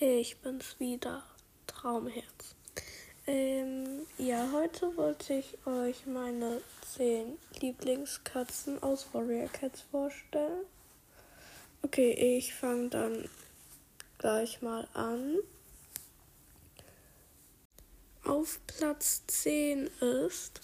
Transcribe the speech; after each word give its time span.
Ich 0.00 0.38
bin's 0.38 0.78
wieder, 0.78 1.24
Traumherz. 1.66 2.54
Ähm, 3.26 4.06
ja, 4.16 4.48
heute 4.52 4.96
wollte 4.96 5.34
ich 5.34 5.58
euch 5.66 6.06
meine 6.06 6.62
10 6.94 7.36
Lieblingskatzen 7.60 8.80
aus 8.80 9.08
Warrior 9.12 9.48
Cats 9.48 9.80
vorstellen. 9.80 10.66
Okay, 11.82 12.12
ich 12.12 12.54
fange 12.54 12.90
dann 12.90 13.28
gleich 14.18 14.62
mal 14.62 14.86
an. 14.94 15.38
Auf 18.22 18.60
Platz 18.68 19.24
10 19.26 19.88
ist 19.98 20.60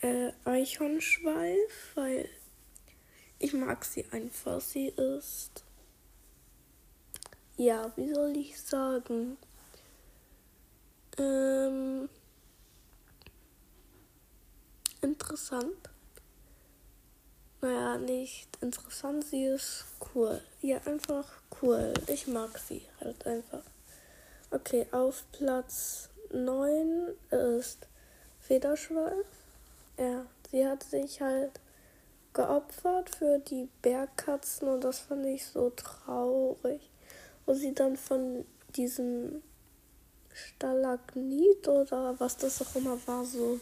äh, 0.00 0.32
Eichhornschweif, 0.44 1.92
weil 1.94 2.28
ich 3.38 3.52
mag 3.52 3.84
sie 3.84 4.04
einfach. 4.10 4.60
Sie 4.60 4.88
ist, 4.88 5.62
ja, 7.60 7.92
wie 7.94 8.14
soll 8.14 8.34
ich 8.38 8.58
sagen? 8.58 9.36
Ähm, 11.18 12.08
interessant. 15.02 15.90
Naja, 17.60 17.98
nicht 17.98 18.48
interessant, 18.62 19.26
sie 19.26 19.44
ist 19.44 19.84
cool. 20.14 20.40
Ja, 20.62 20.78
einfach 20.86 21.26
cool. 21.60 21.92
Ich 22.06 22.26
mag 22.26 22.56
sie 22.58 22.80
halt 22.98 23.26
einfach. 23.26 23.64
Okay, 24.50 24.86
auf 24.92 25.22
Platz 25.32 26.08
9 26.32 27.08
ist 27.28 27.86
Federschweif. 28.40 29.26
Ja, 29.98 30.24
sie 30.50 30.66
hat 30.66 30.82
sich 30.82 31.20
halt 31.20 31.60
geopfert 32.32 33.14
für 33.14 33.38
die 33.38 33.68
Bergkatzen 33.82 34.66
und 34.66 34.82
das 34.82 35.00
fand 35.00 35.26
ich 35.26 35.44
so 35.44 35.68
traurig. 35.68 36.90
Wo 37.50 37.54
sie 37.54 37.74
dann 37.74 37.96
von 37.96 38.44
diesem 38.76 39.42
Stalagnit 40.32 41.66
oder 41.66 42.14
was 42.20 42.36
das 42.36 42.62
auch 42.62 42.76
immer 42.76 42.96
war, 43.08 43.24
so 43.24 43.58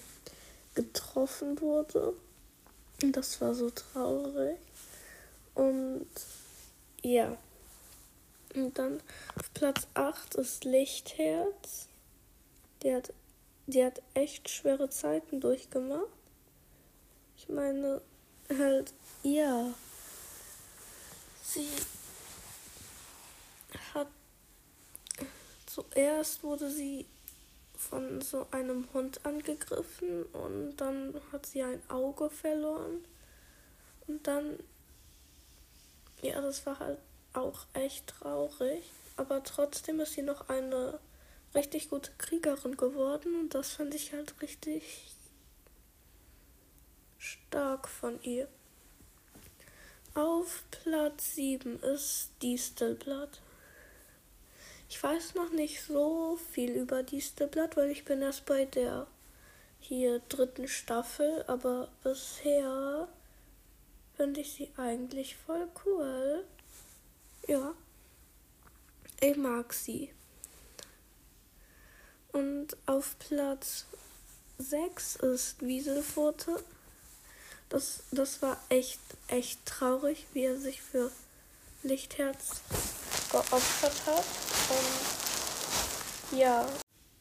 getroffen 0.75 1.59
wurde. 1.59 2.13
Und 3.03 3.17
das 3.17 3.41
war 3.41 3.55
so 3.55 3.71
traurig. 3.71 4.59
Und 5.55 6.07
ja. 7.01 7.35
Und 8.55 8.79
dann 8.79 9.01
auf 9.37 9.55
Platz 9.55 9.87
8 9.95 10.35
ist 10.35 10.67
Lichtherz. 10.67 11.89
Die 12.83 12.95
hat, 12.95 13.15
die 13.69 13.83
hat 13.87 14.03
echt 14.13 14.51
schwere 14.51 14.91
Zeiten 14.91 15.41
durchgemacht. 15.41 16.13
Ich 17.39 17.49
meine, 17.49 18.03
halt, 18.51 18.93
ja. 19.23 19.73
Sie 21.43 21.67
hat 23.95 24.09
zuerst 25.67 26.43
wurde 26.43 26.71
sie 26.71 27.07
von 27.77 28.21
so 28.21 28.47
einem 28.51 28.89
Hund 28.93 29.25
angegriffen 29.25 30.25
und 30.25 30.77
dann 30.77 31.15
hat 31.31 31.47
sie 31.47 31.63
ein 31.63 31.81
Auge 31.89 32.29
verloren. 32.29 33.05
Und 34.07 34.27
dann, 34.27 34.59
ja, 36.23 36.41
das 36.41 36.67
war 36.67 36.81
halt 36.81 36.99
auch 37.33 37.67
echt 37.75 38.09
traurig. 38.09 38.83
Aber 39.17 39.43
trotzdem 39.45 40.01
ist 40.01 40.15
sie 40.15 40.23
noch 40.23 40.49
eine 40.49 40.99
richtig 41.55 41.89
gute 41.89 42.11
Kriegerin 42.19 42.77
geworden 42.77 43.39
und 43.39 43.55
das 43.55 43.73
fand 43.73 43.95
ich 43.95 44.13
halt 44.13 44.41
richtig 44.43 45.07
stark 47.19 47.89
von 47.89 48.21
ihr. 48.23 48.49
Auf 50.15 50.65
Platz 50.71 51.37
7 51.37 51.79
ist 51.81 52.31
Distelblatt. 52.43 53.41
Ich 54.99 55.05
weiß 55.05 55.37
noch 55.37 55.51
nicht 55.51 55.81
so 55.81 56.37
viel 56.53 56.73
über 56.73 57.05
Distelblatt, 57.05 57.77
weil 57.77 57.89
ich 57.89 58.05
bin 58.05 58.21
erst 58.21 58.45
bei 58.47 58.65
der 58.65 59.07
hier 59.79 60.19
dritten 60.29 60.67
Staffel, 60.67 61.45
aber 61.47 61.87
bisher 62.03 63.07
finde 64.17 64.41
ich 64.41 64.51
sie 64.55 64.73
eigentlich 64.77 65.37
voll 65.37 65.69
cool. 65.87 66.45
Ja, 67.47 67.75
ich 69.21 69.37
mag 69.37 69.73
sie. 69.73 70.13
Und 72.33 72.77
auf 72.87 73.17
Platz 73.21 73.87
6 74.59 75.15
ist 75.15 75.63
Wieselfurte. 75.65 76.61
Das, 77.69 78.03
das 78.11 78.43
war 78.43 78.61
echt, 78.69 78.99
echt 79.29 79.65
traurig, 79.65 80.27
wie 80.33 80.43
er 80.43 80.59
sich 80.59 80.83
für 80.83 81.13
Lichtherz 81.85 82.63
geopfert 83.31 84.07
hat. 84.07 84.25
Und 84.71 86.39
ja, 86.39 86.67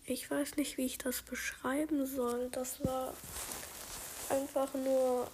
ich 0.05 0.29
weiß 0.29 0.55
nicht, 0.55 0.77
wie 0.77 0.85
ich 0.85 0.97
das 0.97 1.21
beschreiben 1.21 2.05
soll. 2.05 2.49
Das 2.51 2.83
war 2.85 3.13
einfach 4.29 4.73
nur. 4.73 5.29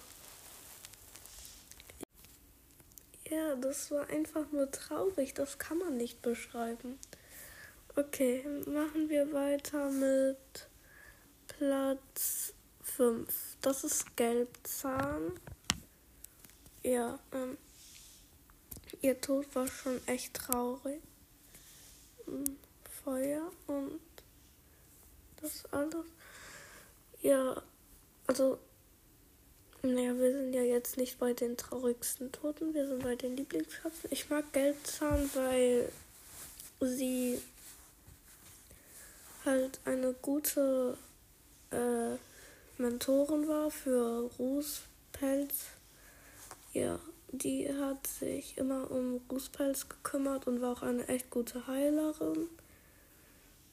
Ja, 3.30 3.56
das 3.56 3.90
war 3.90 4.08
einfach 4.08 4.50
nur 4.52 4.70
traurig. 4.70 5.34
Das 5.34 5.58
kann 5.58 5.78
man 5.78 5.96
nicht 5.96 6.22
beschreiben. 6.22 6.98
Okay, 7.96 8.44
machen 8.66 9.08
wir 9.08 9.32
weiter 9.32 9.88
mit 9.90 10.68
Platz 11.46 12.52
5. 12.82 13.28
Das 13.60 13.84
ist 13.84 14.16
Gelbzahn. 14.16 15.32
Ja, 16.82 17.18
ähm, 17.32 17.56
ihr 19.02 19.20
Tod 19.20 19.46
war 19.54 19.66
schon 19.68 20.00
echt 20.06 20.34
traurig. 20.34 21.00
Hm, 22.26 22.56
Feuer 23.04 23.50
und 23.66 24.00
das 25.40 25.64
alles. 25.72 26.06
Ja, 27.20 27.62
also, 28.26 28.58
naja, 29.82 30.16
wir 30.18 30.32
sind 30.32 30.52
ja 30.54 30.62
jetzt 30.62 30.96
nicht 30.96 31.18
bei 31.18 31.32
den 31.32 31.56
traurigsten 31.56 32.32
Toten, 32.32 32.74
wir 32.74 32.86
sind 32.86 33.02
bei 33.02 33.16
den 33.16 33.36
Lieblingskatzen. 33.36 34.10
Ich 34.10 34.30
mag 34.30 34.50
Gelbzahn, 34.52 35.30
weil 35.34 35.90
sie 36.80 37.40
halt 39.44 39.80
eine 39.84 40.14
gute 40.14 40.96
äh, 41.70 42.16
Mentorin 42.78 43.46
war 43.46 43.70
für 43.70 44.30
Rußpelz. 44.38 45.66
Ja, 46.72 46.98
die 47.38 47.72
hat 47.72 48.06
sich 48.06 48.56
immer 48.58 48.90
um 48.90 49.20
Rußpelz 49.30 49.88
gekümmert 49.88 50.46
und 50.46 50.60
war 50.60 50.72
auch 50.72 50.82
eine 50.82 51.06
echt 51.08 51.30
gute 51.30 51.66
Heilerin. 51.66 52.48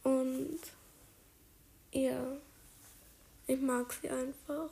Und 0.03 0.59
ja, 1.91 2.37
ich 3.47 3.59
mag 3.61 3.93
sie 3.93 4.09
einfach. 4.09 4.69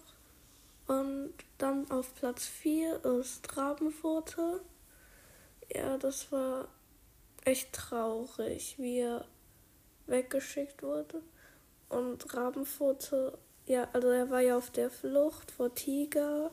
Und 0.88 1.33
dann 1.57 1.89
auf 1.91 2.13
Platz 2.16 2.45
4 2.45 3.05
ist 3.05 3.55
Rabenfurte. 3.55 4.61
Ja, 5.73 5.97
das 5.97 6.31
war 6.31 6.67
echt 7.45 7.73
traurig, 7.73 8.75
wie 8.78 8.99
er 8.99 9.25
weggeschickt 10.07 10.81
wurde. 10.81 11.22
Und 11.89 12.33
Rabenfurte 12.33 13.38
ja, 13.69 13.88
also 13.94 14.07
er 14.09 14.31
war 14.31 14.41
ja 14.41 14.57
auf 14.57 14.72
der 14.72 14.89
Flucht 14.89 15.51
vor 15.51 15.75
Tiger, 15.75 16.49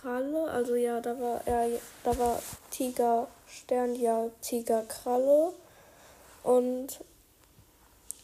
Kralle. 0.00 0.50
Also 0.50 0.74
ja, 0.74 1.00
da 1.00 1.18
war 1.20 1.40
er, 1.46 1.68
da 2.04 2.18
war 2.18 2.42
Tiger 2.70 3.28
Stern, 3.46 3.94
ja, 3.94 4.26
Tiger 4.40 4.82
Kralle. 4.82 5.52
Und 6.42 7.00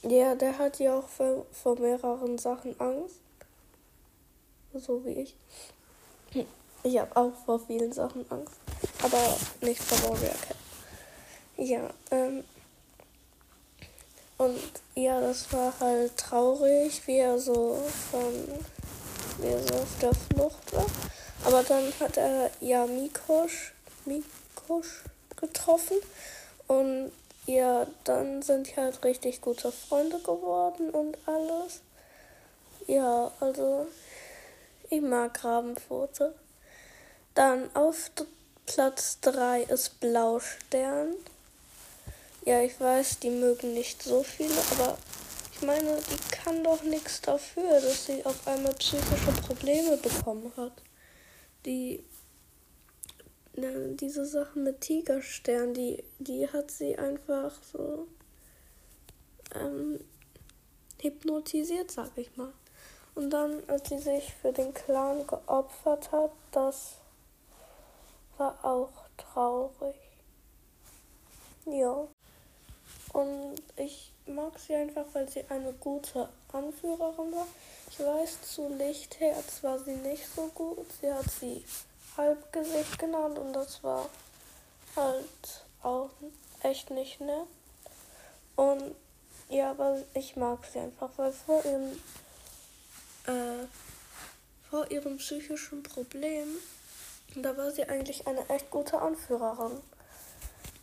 ja, 0.03 0.35
der 0.35 0.59
hat 0.59 0.79
ja 0.79 0.99
auch 0.99 1.09
vor, 1.09 1.47
vor 1.53 1.79
mehreren 1.79 2.39
Sachen 2.39 2.79
Angst. 2.81 3.17
So 4.75 5.05
wie 5.05 5.13
ich. 5.13 5.37
Ich 6.83 6.99
habe 6.99 7.17
auch 7.17 7.33
vor 7.45 7.61
vielen 7.61 7.93
Sachen 7.93 8.25
Angst. 8.31 8.55
Aber 9.03 9.37
nicht 9.61 9.83
vor 9.83 10.11
Warrior 10.11 10.35
Cat. 10.35 10.57
Ja, 11.57 11.91
ähm, 12.11 12.43
und 14.39 14.59
ja, 14.97 15.21
das 15.21 15.53
war 15.53 15.73
halt 15.79 16.17
traurig, 16.17 17.07
wie 17.07 17.19
er 17.19 17.39
so 17.39 17.79
von 18.11 18.33
wie 19.39 19.47
er 19.47 19.63
so 19.63 19.75
auf 19.75 19.99
der 20.01 20.15
Flucht 20.15 20.73
war. 20.73 20.87
Aber 21.45 21.63
dann 21.63 21.93
hat 22.01 22.17
er 22.17 22.51
ja 22.61 22.87
Mikosch, 22.87 23.73
Mikosch 24.05 25.03
getroffen. 25.37 25.97
Und 26.69 27.13
ja, 27.47 27.87
dann 28.05 28.43
sind 28.43 28.69
die 28.69 28.77
halt 28.77 29.03
richtig 29.05 29.41
gute 29.41 29.73
Freunde 29.73 30.19
geworden 30.21 30.91
und 30.91 31.19
alles. 31.27 31.81
Ja, 32.87 33.33
also 33.41 33.87
ich 34.91 35.01
mag 35.01 35.35
Grabenpfote. 35.35 36.35
Dann 37.35 37.75
auf 37.75 38.11
Platz 38.67 39.19
3 39.23 39.63
ist 39.63 40.01
Blaustern. 40.01 41.15
Ja, 42.45 42.61
ich 42.61 42.79
weiß, 42.79 43.19
die 43.21 43.31
mögen 43.31 43.75
nicht 43.75 44.03
so 44.03 44.23
viele, 44.23 44.55
aber 44.73 44.97
ich 45.53 45.63
meine, 45.63 45.97
die 45.97 46.35
kann 46.35 46.63
doch 46.63 46.83
nichts 46.83 47.21
dafür, 47.21 47.81
dass 47.81 48.07
sie 48.07 48.25
auf 48.25 48.47
einmal 48.47 48.75
psychische 48.75 49.33
Probleme 49.47 49.97
bekommen 49.97 50.53
hat. 50.57 50.73
Die, 51.67 52.05
ne, 53.55 53.95
diese 53.95 54.25
Sache 54.25 54.59
mit 54.59 54.81
Tigerstern, 54.81 55.75
die, 55.75 56.03
die 56.19 56.49
hat 56.49 56.71
sie 56.71 56.97
einfach 56.99 57.53
so 57.63 58.09
ähm, 59.55 60.01
hypnotisiert, 61.01 61.91
sag 61.91 62.17
ich 62.17 62.37
mal. 62.37 62.53
Und 63.15 63.31
dann, 63.31 63.63
als 63.69 63.89
sie 63.89 63.99
sich 63.99 64.33
für 64.35 64.53
den 64.53 64.73
Clan 64.73 65.27
geopfert 65.27 66.11
hat, 66.13 66.33
das 66.53 66.97
war 68.39 68.65
auch 68.65 68.93
traurig. 69.17 69.97
Ja. 71.67 72.09
Und 73.13 73.63
ich 73.77 74.12
mag 74.27 74.59
sie 74.59 74.75
einfach, 74.75 75.05
weil 75.13 75.29
sie 75.29 75.45
eine 75.49 75.73
gute 75.75 76.29
Anführerin 76.53 77.33
war. 77.33 77.47
Ich 77.91 78.01
weiß, 78.01 78.43
zu 78.43 78.69
Lichtherz 78.69 79.63
war 79.63 79.79
sie 79.79 79.97
nicht 79.97 80.25
so 80.35 80.47
gut. 80.49 80.87
Sie 81.01 81.13
hat 81.13 81.31
sie 81.31 81.65
Halbgesicht 82.17 82.99
genannt 82.99 83.39
und 83.39 83.53
das 83.53 83.83
war 83.83 84.09
halt 84.97 85.65
auch 85.83 86.11
echt 86.63 86.91
nicht 86.91 87.21
nett. 87.21 87.47
Und 88.57 88.95
ja, 89.49 89.71
aber 89.71 89.99
ich 90.15 90.37
mag 90.37 90.65
sie 90.65 90.79
einfach, 90.79 91.11
weil 91.17 91.33
vor 91.33 91.65
ihrem, 91.65 91.93
äh, 93.27 93.67
vor 94.71 94.91
ihrem 94.91 95.17
psychischen 95.19 95.83
Problem, 95.83 96.49
da 97.37 97.57
war 97.57 97.71
sie 97.71 97.85
eigentlich 97.85 98.27
eine 98.27 98.49
echt 98.49 98.71
gute 98.71 99.01
Anführerin. 99.01 99.81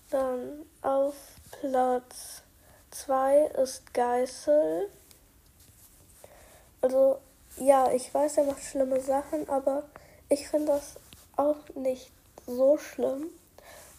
Dann 0.10 0.66
auf 0.82 1.16
Platz 1.52 2.44
2 2.92 3.46
ist 3.64 3.94
Geißel. 3.94 4.90
Also, 6.82 7.20
ja, 7.58 7.92
ich 7.92 8.14
weiß, 8.14 8.38
er 8.38 8.46
macht 8.46 8.64
schlimme 8.64 9.02
Sachen, 9.02 9.48
aber 9.50 9.84
ich 10.30 10.48
finde 10.48 10.74
das 10.74 10.96
auch 11.36 11.58
nicht 11.76 12.12
so 12.46 12.78
schlimm, 12.78 13.28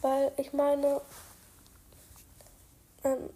weil 0.01 0.33
ich 0.37 0.53
meine, 0.53 1.01
ähm, 3.05 3.31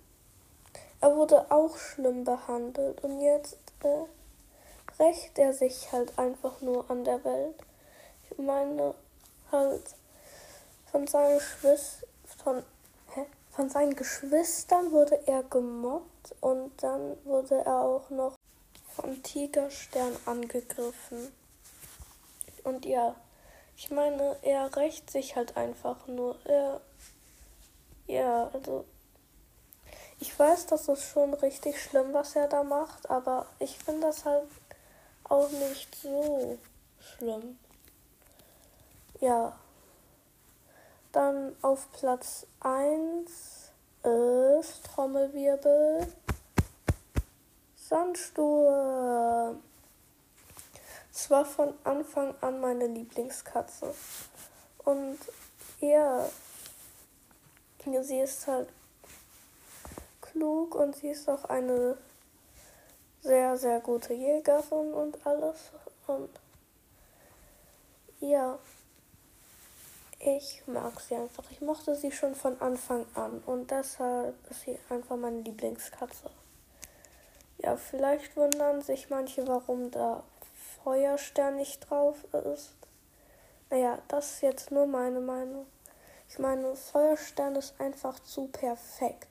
er 1.01 1.15
wurde 1.15 1.51
auch 1.51 1.77
schlimm 1.77 2.25
behandelt 2.25 3.03
und 3.05 3.21
jetzt 3.21 3.59
äh, 3.83 5.03
rächt 5.03 5.39
er 5.39 5.53
sich 5.53 5.93
halt 5.93 6.19
einfach 6.19 6.61
nur 6.61 6.91
an 6.91 7.05
der 7.05 7.23
Welt. 7.25 7.57
Ich 8.31 8.39
meine, 8.39 8.95
halt 9.53 9.95
von 10.91 11.07
seinen 11.07 11.39
Geschwistern, 11.39 12.09
von? 12.43 12.63
Von 13.55 13.71
seinen 13.71 13.95
Geschwistern 13.95 14.91
wurde 14.91 15.21
er 15.27 15.45
gemobbt 15.45 16.35
und 16.41 16.73
dann 16.83 17.17
wurde 17.25 17.57
er 17.65 17.81
auch 17.81 18.11
noch 18.11 18.37
von 18.89 19.23
Tigerstern 19.23 20.17
angegriffen. 20.27 21.33
Und 22.65 22.85
ja, 22.85 23.15
ich 23.77 23.91
meine, 23.91 24.37
er 24.43 24.75
rächt 24.77 25.11
sich 25.11 25.37
halt 25.37 25.57
einfach 25.57 26.07
nur. 26.07 26.37
Er. 26.45 26.81
Ja, 28.07 28.51
also. 28.53 28.85
Ich 30.21 30.39
weiß, 30.39 30.67
das 30.67 30.89
ist 30.89 31.03
schon 31.03 31.35
richtig 31.35 31.81
schlimm, 31.83 32.13
was 32.13 32.37
er 32.37 32.49
da 32.49 32.63
macht, 32.63 33.11
aber 33.11 33.47
ich 33.59 33.77
finde 33.79 34.03
das 34.07 34.25
halt 34.25 34.49
auch 35.25 35.51
nicht 35.51 35.95
so 35.97 36.59
schlimm. 36.99 37.59
Ja. 39.21 39.59
Dann 41.15 41.55
auf 41.63 41.93
Platz 41.93 42.45
1 42.59 43.31
ist 44.03 44.85
Trommelwirbel 44.85 46.13
Sandsturm. 47.77 49.63
Es 51.13 51.31
war 51.31 51.45
von 51.45 51.73
Anfang 51.85 52.35
an 52.41 52.61
meine 52.61 52.89
Lieblingskatze. 52.89 53.95
Und 54.79 55.21
ja, 55.79 56.29
sie 58.03 58.19
ist 58.19 58.49
halt 58.49 58.71
klug 60.21 60.75
und 60.75 60.97
sie 60.97 61.11
ist 61.11 61.31
auch 61.31 61.45
eine 61.45 61.97
sehr, 63.21 63.57
sehr 63.57 63.79
gute 63.79 64.15
Jägerin 64.15 64.93
und 64.93 65.25
alles. 65.25 65.71
Und 66.09 66.31
ja, 68.19 68.59
ich 70.25 70.63
mag 70.67 71.01
sie 71.01 71.15
einfach. 71.17 71.45
Ich 71.51 71.61
mochte 71.61 71.95
sie 71.95 72.11
schon 72.11 72.35
von 72.35 72.59
Anfang 72.61 73.05
an 73.15 73.43
und 73.45 73.71
deshalb 73.71 74.35
ist 74.51 74.63
sie 74.63 74.79
einfach 74.89 75.17
meine 75.17 75.41
Lieblingskatze. 75.41 76.31
Ja, 77.59 77.77
vielleicht 77.77 78.35
wundern 78.37 78.81
sich 78.81 79.11
manche, 79.11 79.47
warum 79.47 79.91
da 79.91 80.25
Feuerstern 80.83 81.57
nicht 81.57 81.89
drauf 81.89 82.25
ist. 82.33 82.75
Naja, 83.69 83.99
das 84.09 84.33
ist 84.33 84.43
jetzt 84.43 84.71
nur 84.71 84.87
meine 84.87 85.21
Meinung. 85.21 85.67
Ich 86.29 86.39
meine, 86.39 86.75
Feuerstern 86.75 87.57
ist 87.57 87.79
einfach 87.79 88.19
zu 88.21 88.49
perfekt. 88.49 89.29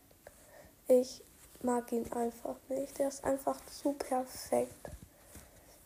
Ich 0.87 1.23
mag 1.61 1.91
ihn 1.91 2.11
einfach 2.13 2.55
nicht. 2.69 2.99
Der 2.99 3.07
ist 3.07 3.23
einfach 3.23 3.59
zu 3.65 3.93
perfekt. 3.93 4.89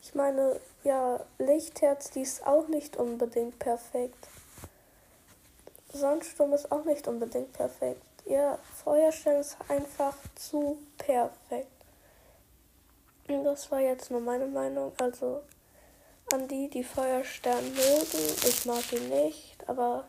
Ich 0.01 0.15
meine, 0.15 0.59
ja, 0.83 1.19
Lichtherz, 1.38 2.12
die 2.12 2.21
ist 2.21 2.45
auch 2.45 2.68
nicht 2.68 2.98
unbedingt 2.98 3.57
perfekt. 3.59 4.27
Sandsturm 5.92 6.54
ist 6.54 6.72
auch 6.72 6.84
nicht 6.86 7.07
unbedingt 7.07 7.54
perfekt. 7.54 8.01
Ja, 8.25 8.60
Feuerstern 8.84 9.38
ist 9.38 9.57
einfach 9.69 10.16
zu 10.36 10.78
perfekt. 10.98 11.72
Das 13.28 13.72
war 13.72 13.80
jetzt 13.80 14.12
nur 14.12 14.22
meine 14.22 14.48
Meinung. 14.48 14.92
Also 14.98 15.42
an 16.34 16.48
die, 16.48 16.69
die 16.69 16.84
Feuerstern 16.84 17.63
mögen. 17.63 18.36
Ich 18.45 18.66
mag 18.66 18.92
ihn 18.92 19.10
nicht, 19.10 19.57
aber 19.68 20.06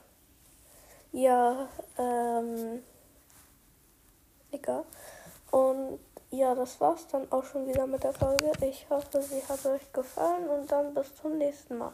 ja, 1.13 1.69
ähm, 1.97 2.83
egal. 4.51 4.85
Und 5.51 6.01
ja, 6.31 6.55
das 6.55 6.81
war's 6.81 7.07
dann 7.07 7.31
auch 7.33 7.45
schon 7.45 7.67
wieder 7.67 7.87
mit 7.87 8.05
der 8.05 8.13
Folge. 8.13 8.53
Ich 8.61 8.87
hoffe, 8.91 9.23
sie 9.23 9.43
hat 9.49 9.65
euch 9.65 9.93
gefallen 9.93 10.49
und 10.49 10.71
dann 10.71 10.93
bis 10.93 11.15
zum 11.17 11.39
nächsten 11.39 11.79
Mal. 11.79 11.93